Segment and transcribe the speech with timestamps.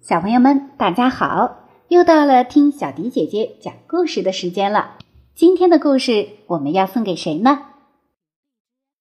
[0.00, 1.66] 小朋友们，大家好！
[1.88, 4.96] 又到了听小迪姐姐讲故事的时间了。
[5.34, 7.62] 今天的故事我们要送给谁呢？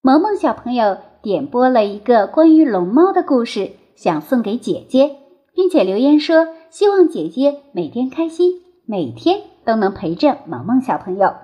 [0.01, 5.17] 萌萌小朋友点播了一个关于龙猫的故事，想送给姐姐，
[5.53, 11.35] 并且留言说希望姐姐每天开心，每天都能陪着萌萌小朋友。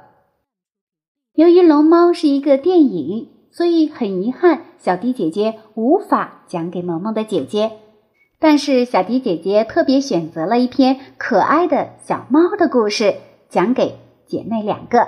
[1.36, 7.73] 由于龙猫是一个电影，所以很遗憾，小迪姐姐无法讲给萌萌的姐姐。
[8.44, 13.16] 但是小迪姐姐特别选择了一篇可爱的小猫的故事，
[13.48, 15.08] 讲给姐妹两个，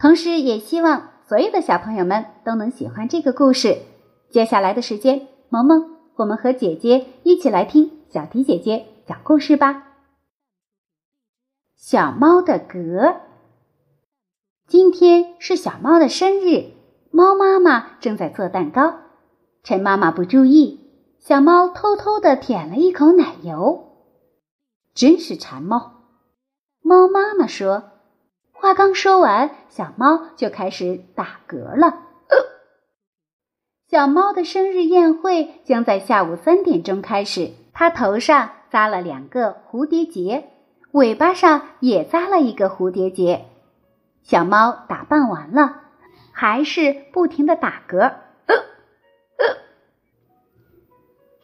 [0.00, 3.82] 同时也希望所有的小朋友们都能喜欢这个故事。
[4.30, 9.84] 接下来的时间，萌萌，我们和姐姐一起来听小迪姐姐讲故事吧。
[11.76, 13.16] 小猫的格。
[14.66, 16.70] 今天是小猫的生日，
[17.10, 18.94] 猫妈妈正在做蛋糕。
[19.62, 20.87] 趁妈妈不注意，
[21.18, 23.92] 小猫偷偷的舔了一口奶油，
[24.94, 25.92] 真是馋猫。
[26.80, 27.90] 猫妈妈说
[28.52, 32.04] ：“话刚说完，小猫就开始打嗝了。”
[33.90, 37.52] 小猫的生日宴会将在下午三点钟开始。
[37.72, 40.50] 它头上扎了两个蝴蝶结，
[40.92, 43.46] 尾巴上也扎了一个蝴蝶结。
[44.22, 45.82] 小猫打扮完了，
[46.32, 48.14] 还是不停的打嗝。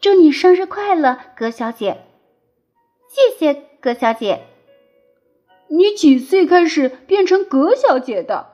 [0.05, 2.05] 祝你生日快乐，葛小姐！
[3.07, 4.45] 谢谢葛小姐。
[5.67, 8.49] 你几岁开始变成葛小姐的？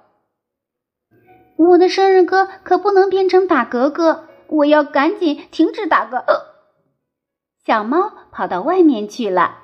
[1.57, 6.19] 我的生日歌可不能变成打嗝歌，我要赶紧停止打嗝。
[6.19, 6.53] 呃
[7.65, 9.57] 小猫跑到外面去了。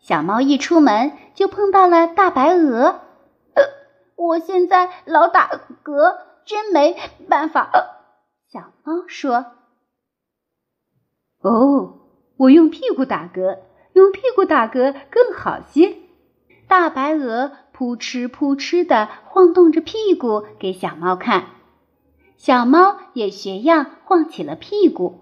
[0.00, 3.00] 小猫一出门就碰到了大白鹅。
[3.54, 3.62] 呃
[4.16, 5.50] 我现在老打
[5.82, 6.94] 嗝，真没
[7.30, 7.70] 办法。
[7.72, 7.80] 呃
[8.52, 9.46] 小猫说
[11.44, 12.00] ：“哦，
[12.38, 13.58] 我用屁股打嗝，
[13.92, 15.98] 用屁股打嗝更好些。”
[16.66, 21.44] 大白鹅扑哧扑哧的晃动着屁股给小猫看，
[22.38, 25.20] 小猫也学样晃起了屁股。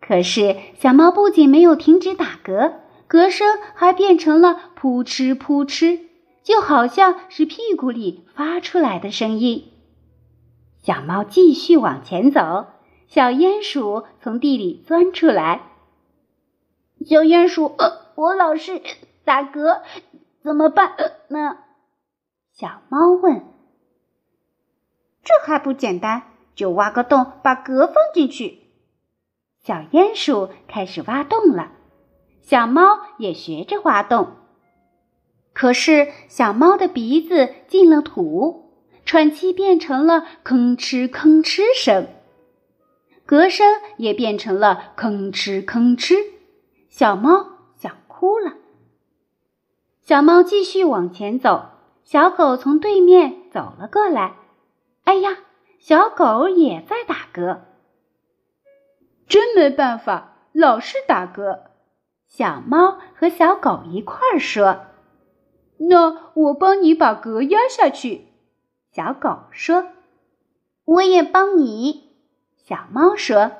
[0.00, 2.72] 可是小猫不仅没有停止打嗝，
[3.08, 6.00] 嗝声还变成了扑哧扑哧。
[6.42, 9.72] 就好像是屁股里发出来的声音。
[10.82, 12.66] 小猫继续往前走，
[13.10, 15.62] 小鼹鼠从地里钻出来。
[17.04, 18.80] 小鼹鼠，呃我老是
[19.24, 19.80] 打嗝，
[20.44, 20.94] 怎么办
[21.26, 21.58] 呢？
[22.52, 23.42] 小猫问。
[25.24, 26.22] 这还不简单，
[26.54, 28.60] 就挖个洞，把嗝放进去。
[29.58, 31.72] 小鼹鼠开始挖洞了，
[32.42, 34.36] 小猫也学着挖洞。
[35.52, 38.70] 可是小猫的鼻子进了土，
[39.04, 42.06] 喘气变成了吭哧吭哧声，
[43.30, 43.64] 嗝声
[43.96, 46.16] 也变成了吭哧吭哧。
[46.88, 47.46] 小猫
[47.76, 48.54] 想哭了。
[50.02, 51.66] 小猫继续往前走，
[52.02, 54.34] 小狗从对面走了过来。
[55.04, 55.38] 哎呀，
[55.78, 57.60] 小狗也在打嗝，
[59.28, 61.60] 真没办法，老是打嗝。
[62.26, 64.86] 小猫和小狗一块儿说。
[65.78, 68.26] 那我帮你把嗝压下去，
[68.90, 69.86] 小狗说。
[70.84, 72.09] 我也帮你，
[72.70, 73.50] 小猫说。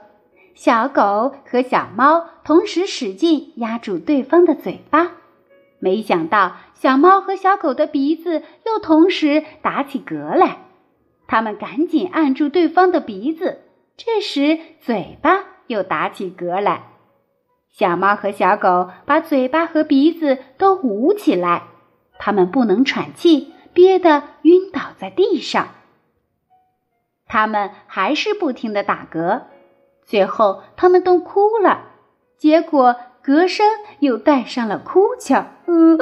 [0.55, 5.11] 小狗和小猫同时使劲压住对方的嘴巴，
[5.81, 10.59] 没想到小猫和小狗的鼻子又同时打起嗝来。
[11.27, 13.63] 他们赶紧按住对方的鼻子，
[13.97, 16.85] 这时嘴巴又打起嗝来。
[17.69, 21.65] 小猫和小狗把嘴巴和鼻子都捂起来。
[22.21, 25.69] 他们不能喘气，憋得晕倒在地上。
[27.33, 29.43] 他们还是不停的打嗝，
[30.05, 31.85] 最后他们都哭了。
[32.37, 33.67] 结果嗝声
[34.01, 35.47] 又带上了哭腔。
[35.67, 35.97] 嗯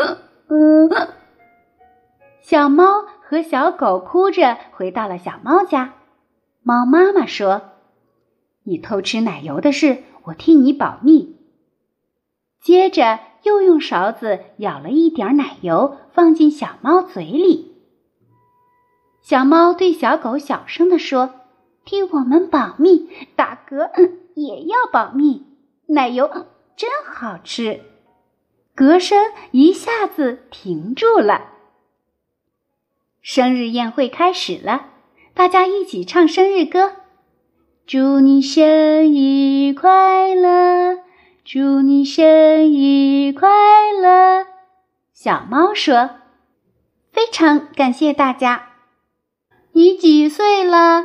[0.49, 1.09] 嗯。
[2.41, 5.92] 小猫和小狗哭着回到了小猫家。
[6.63, 7.72] 猫妈妈说
[8.65, 11.36] ：“你偷吃奶油的事，我替你保密。”
[12.59, 13.21] 接着。
[13.45, 17.67] 又用勺子舀了一点奶油，放进小猫嘴里。
[19.28, 21.34] 小猫对小狗小声地说
[21.84, 23.91] ：“替我们保密，打嗝
[24.34, 25.45] 也要保密。
[25.89, 26.47] 奶油
[26.78, 27.83] 真好吃。”
[28.75, 31.42] 嗝声一下子停住了。
[33.21, 34.86] 生日宴会开始了，
[35.34, 36.92] 大家一起唱生日歌
[37.86, 41.01] ：“祝你生日快乐。”
[41.45, 42.24] 祝你生
[42.72, 43.51] 日快
[44.01, 44.47] 乐，
[45.13, 46.13] 小猫说
[47.13, 48.65] ：“非常感谢大家。”
[49.78, 51.04] 你几岁了？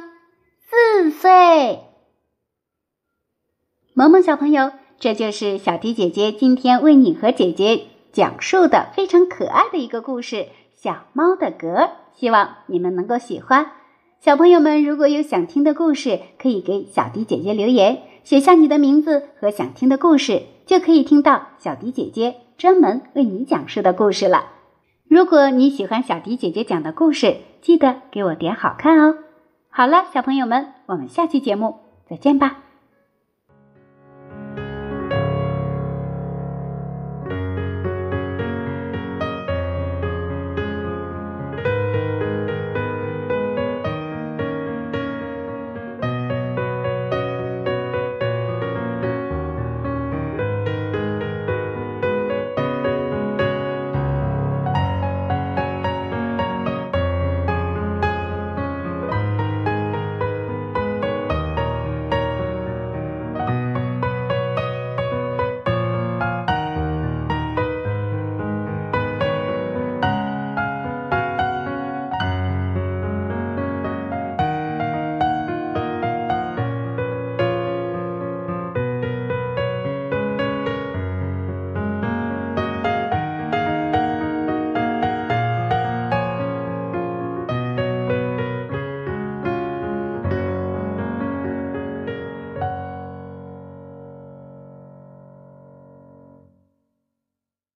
[0.68, 1.82] 四岁。
[3.94, 10.38] 萌萌小朋友，这就是小迪姐姐今天为你和姐姐讲述的非常可爱的一个故事
[10.74, 11.68] 《小猫的歌》，
[12.16, 13.74] 希望你们能够喜欢。
[14.20, 24.48] 小朋友们，如果有想听的故事，可以给小迪姐姐留言，写下你的名字和想听的故事，就可以听到小迪姐姐专门为你讲述的故事了。
[25.08, 29.16] 如果你喜欢小迪姐姐讲的故事，记得给我点好看哦。
[29.70, 31.80] 好了，小朋友们，我们下期节目
[32.10, 32.58] 再见吧。